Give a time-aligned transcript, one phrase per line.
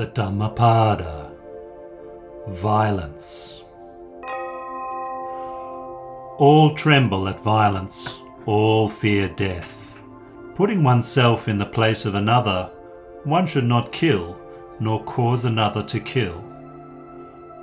[0.00, 1.30] the Dhammapada
[2.48, 3.64] Violence.
[6.38, 8.16] All tremble at violence,
[8.46, 9.76] all fear death.
[10.54, 12.70] Putting oneself in the place of another,
[13.24, 14.40] one should not kill,
[14.80, 16.42] nor cause another to kill.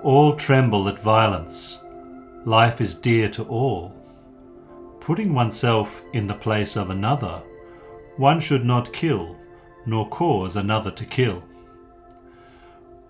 [0.04, 1.80] All tremble at violence.
[2.46, 3.96] Life is dear to all.
[5.00, 7.42] Putting oneself in the place of another,
[8.18, 9.36] one should not kill,
[9.88, 11.42] nor cause another to kill.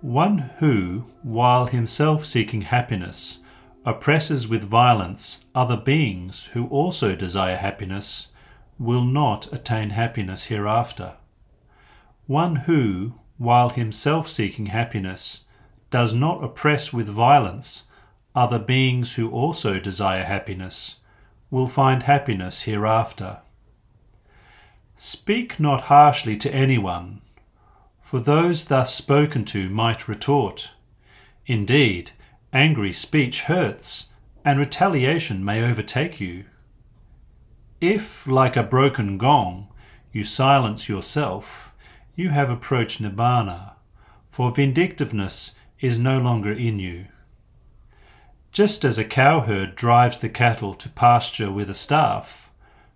[0.01, 3.39] One who, while himself seeking happiness,
[3.83, 8.27] oppresses with violence other beings who also desire happiness,
[8.77, 11.13] will not attain happiness hereafter.
[12.27, 15.45] One who, while himself seeking happiness,
[15.89, 17.83] does not oppress with violence
[18.35, 20.97] other beings who also desire happiness,
[21.49, 23.39] will find happiness hereafter.
[24.95, 27.21] Speak not harshly to anyone,
[28.07, 30.71] for those thus spoken to might retort.
[31.45, 32.11] Indeed,
[32.53, 34.13] angry speech hurts,
[34.45, 36.45] and retaliation may overtake you.
[37.81, 39.67] If, like a broken gong,
[40.13, 41.73] you silence yourself,
[42.15, 43.73] you have approached Nibbana,
[44.29, 47.07] for vindictiveness is no longer in you.
[48.53, 52.49] Just as a cowherd drives the cattle to pasture with a staff,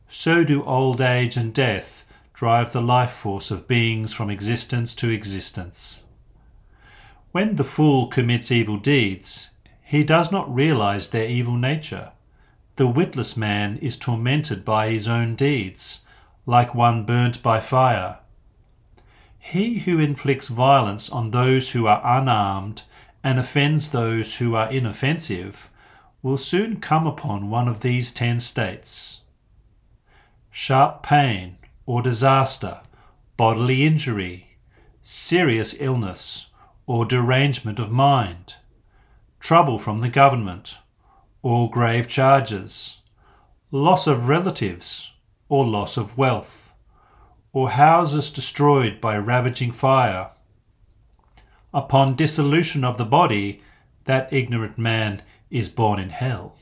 [0.07, 2.05] so do old age and death
[2.41, 6.01] drive the life force of beings from existence to existence.
[7.31, 9.51] When the fool commits evil deeds,
[9.83, 12.13] he does not realize their evil nature.
[12.77, 15.99] The witless man is tormented by his own deeds,
[16.47, 18.17] like one burnt by fire.
[19.37, 22.81] He who inflicts violence on those who are unarmed
[23.23, 25.69] and offends those who are inoffensive
[26.23, 29.21] will soon come upon one of these ten states
[30.49, 32.81] sharp pain or disaster,
[33.37, 34.57] bodily injury,
[35.01, 36.49] serious illness
[36.85, 38.55] or derangement of mind,
[39.39, 40.77] trouble from the government
[41.41, 42.99] or grave charges,
[43.71, 45.13] loss of relatives
[45.49, 46.71] or loss of wealth
[47.53, 50.31] or houses destroyed by ravaging fire.
[51.73, 53.61] Upon dissolution of the body,
[54.05, 56.55] that ignorant man is born in hell.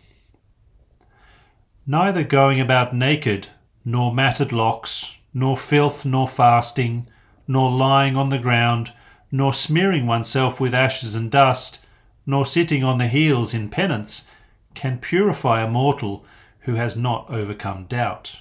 [1.86, 3.48] Neither going about naked,
[3.90, 7.08] nor matted locks, nor filth, nor fasting,
[7.48, 8.92] nor lying on the ground,
[9.32, 11.80] nor smearing oneself with ashes and dust,
[12.24, 14.28] nor sitting on the heels in penance,
[14.76, 16.24] can purify a mortal
[16.62, 18.40] who has not overcome doubt.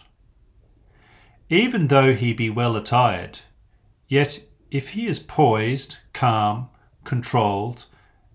[1.48, 3.38] Even though he be well attired,
[4.06, 6.68] yet if he is poised, calm,
[7.04, 7.86] controlled,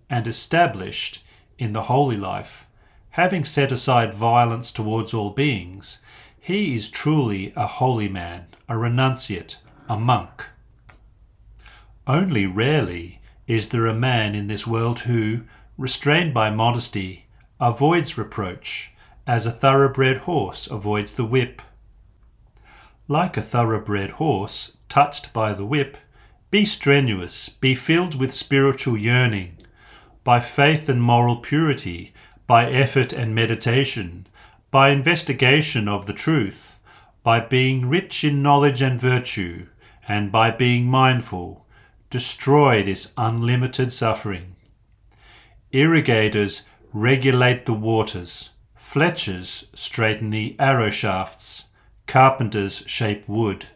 [0.10, 1.24] and established
[1.60, 2.66] in the holy life,
[3.12, 6.00] having set aside violence towards all beings,
[6.44, 9.56] he is truly a holy man, a renunciate,
[9.88, 10.46] a monk.
[12.06, 15.44] Only rarely is there a man in this world who,
[15.78, 17.28] restrained by modesty,
[17.62, 18.92] avoids reproach,
[19.26, 21.62] as a thoroughbred horse avoids the whip
[23.08, 25.96] like a thoroughbred horse, touched by the whip,
[26.52, 29.58] be strenuous, be filled with spiritual yearning,
[30.26, 32.14] by faith and moral purity,
[32.48, 34.28] by effort and meditation,
[34.74, 36.80] by investigation of the truth,
[37.22, 39.68] by being rich in knowledge and virtue,
[40.08, 41.64] and by being mindful,
[42.10, 44.56] destroy this unlimited suffering.
[45.72, 51.70] Irrigators regulate the waters, fletchers straighten the arrow shafts
[52.08, 53.68] Carpenters shape wood,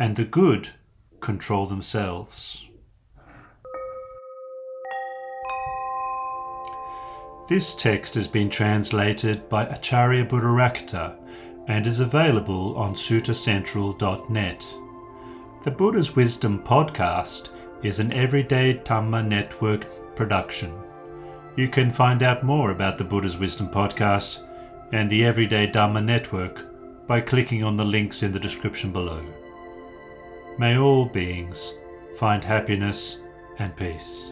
[0.00, 0.70] and the good
[1.20, 2.66] control themselves.
[7.46, 11.14] This text has been translated by Acharya Buddharakkhita
[11.68, 14.66] and is available on suttacentral.net.
[15.62, 17.50] The Buddha's Wisdom podcast
[17.82, 20.72] is an Everyday Dhamma Network production.
[21.54, 24.42] You can find out more about the Buddha's Wisdom podcast
[24.92, 29.22] and the Everyday Dhamma Network by clicking on the links in the description below.
[30.58, 31.74] May all beings
[32.16, 33.20] find happiness
[33.58, 34.30] and peace.